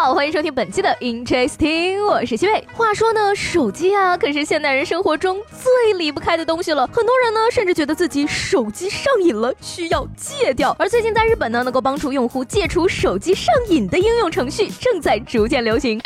[0.00, 2.64] 好，欢迎收听本期的 Interesting，我是西贝。
[2.72, 6.86] 话说呢，手机啊，可是现代人生活中最离不开的东西了。
[6.92, 10.72] 很多人呢，甚至觉得自己手机上瘾了，需要戒掉。
[10.78, 16.00] 而最近在日本呢，能够帮助用户戒除手机上瘾的应用程序正在逐渐流行。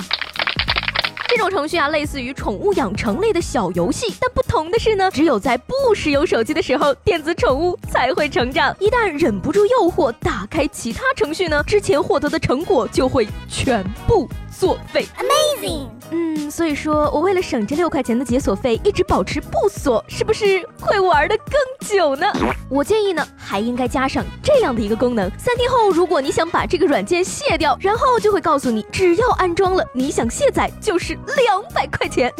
[1.29, 8.77] 这种程序啊，类似于宠物养成类的小游戏，但不同的是呢，只有在不使用手机的时候，电子宠物才会成长。
[8.79, 15.07] 一旦忍不住诱惑，打开其他程序呢，之前获得的成果就会全部作废。
[15.17, 15.89] Amazing。
[16.11, 22.27] 嗯，所以说我为了省这六块钱的解锁费，一直保持不锁，是不是会玩的更久呢？
[22.69, 32.31] 我建议呢，还应该加上这样的一个功能：三天后，如果你想把这个软件卸掉，然后就会告诉你，只要安装了，你想卸载就是两百块钱。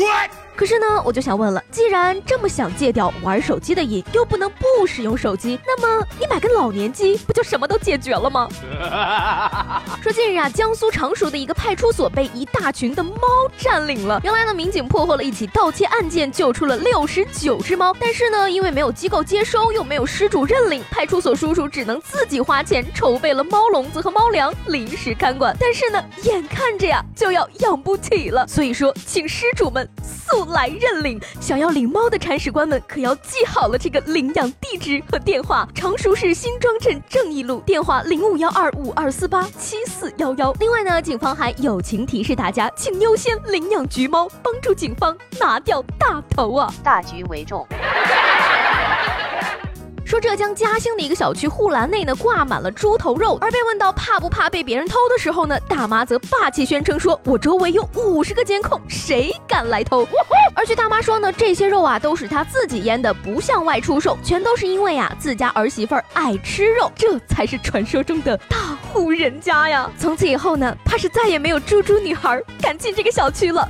[0.55, 8.49] 可是呢，我就想问了，既然这么想戒掉玩手机的瘾，又不能不使用手机，那么你买个老年机，不就什么都解决了吗？
[10.03, 13.13] 说近日啊，江苏常熟的一个派出所被一大群的猫
[13.57, 14.21] 占领了。
[14.23, 17.95] 原来呢，民警破获了一起盗窃案件，救出了六十九只猫。
[17.99, 25.57] 但是呢，因为没有机构接收，又没有失主认领，派出所叔叔只能自己花钱筹备了猫笼子和猫粮，临时看管。
[25.59, 29.89] 但是呢，眼看着呀就要养不起了，所以说，请失主们
[30.33, 30.43] 速。
[30.53, 40.53] 来认领，想要领猫的铲屎官们可要记好了这个领养地址和电话：常熟市新庄镇正义路，电话零五幺二五二四八七四幺幺。
[40.59, 46.73] 另外呢，警方还友情提示大家，请优先领养橘猫，帮助警方拿掉大头啊！
[46.83, 47.67] 大局为重。
[50.23, 60.07] 浙江嘉兴的一个小区护栏内呢挂满了猪头肉，而被问到怕不怕被别人偷的时候呢，大妈则霸气宣称说：“我周围有五十个监控，谁敢来偷？”
[60.55, 68.57] 而据大妈说呢，这些肉啊都是她自己腌的，不向外出售，全都是因为啊自家儿媳妇儿爱吃肉，这才是传说中的大
[68.93, 69.91] 户人家呀。
[69.99, 73.69] 从此以后呢，怕是再也没有猪猪女孩敢进这个小区了。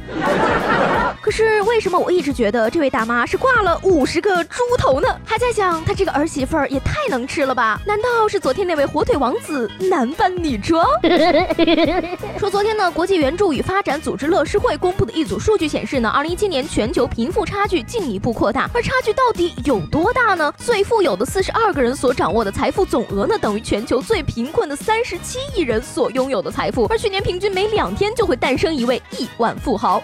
[1.23, 5.09] 可是为什么我一直觉得这位大妈是挂了五十个猪头呢？
[5.25, 7.81] 还在想她这个儿媳妇儿也太能吃了吧？
[7.87, 10.87] 难道是昨天那位火腿王子男扮女装？
[12.39, 20.53] 说昨天呢，国际援助与发展组织乐施会公布的一组数据显示呢，二零一七年全球贫富差距进一步扩大，而差距到底有多大呢？
[20.57, 30.03] 最富有的四十二个人所掌握的财富总额呢，等于全球最贫困的三十七亿人所拥有的财富，而去年平均每两天就会诞生一位亿万富豪。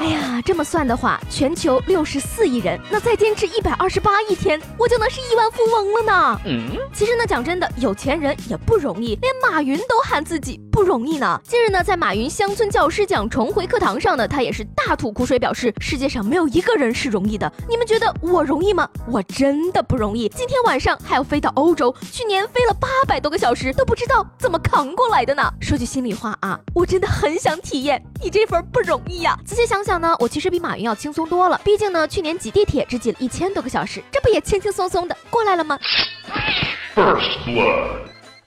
[0.00, 6.40] 哎呀，这么算的话，全球六十四亿人，那再坚持一百二十八亿天，我就能是亿万富翁了呢。
[6.46, 11.38] 嗯，其实呢，讲真的，有钱人也不容易，连马云都喊自己不容易呢。
[11.44, 17.52] 近日呢，在马云乡村教师奖重回课堂上呢，他也是大吐苦水，表示世界上没有一个人是容易的。
[17.68, 18.88] 你们觉得我容易吗？
[19.06, 20.26] 我真的不容易。
[20.30, 25.52] 今天晚上还要飞到欧洲，去年飞了八百多个小时，都不知道怎么扛过来的呢。
[25.60, 29.38] 说句心里话啊，我真的很想体验你这份不容易呀。
[29.44, 30.00] 仔细想想。
[30.00, 31.60] 呢，我其实比马云要轻松多了。
[31.62, 35.78] 毕竟呢，去年挤地铁只挤了一千多个小时，这不也轻轻松松的过来了吗？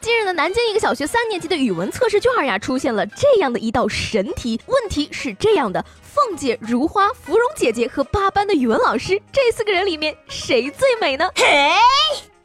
[0.03, 4.59] 近日呢，南京一个小学三年级的语文测试卷呀，出现了这样的一道神题。
[4.65, 11.31] 问题是这样的：凤姐、如花、芙蓉姐姐和八班的语文老师，这四个人里面谁最美呢？
[11.35, 11.71] 嘿。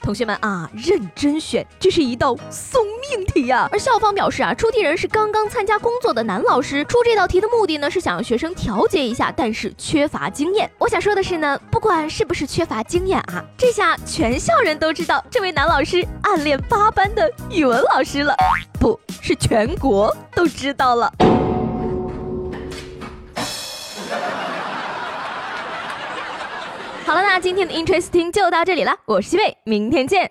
[0.02, 3.68] 同学们啊，认真选，这是一道送命题呀！
[3.70, 10.70] 而校方表示啊，出题人是刚刚参加工作的男老师，出这道题的目的呢，是想让学生调节一下，但是缺乏经验。
[10.78, 18.34] 我想说的是呢，不管是不是缺乏经验啊，这下全校人都知道这位男老师暗恋八班的语文老师了，
[18.80, 21.12] 不是全国都知道了。
[27.08, 30.30] 好了，那今天的 Interesting 就到这里了，我是西贝，明天见。